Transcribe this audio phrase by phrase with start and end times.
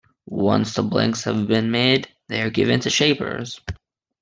[0.25, 3.61] Once the blanks have been made they are given to shapers.